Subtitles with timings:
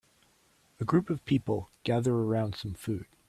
[0.79, 3.05] A group of people gather around some food.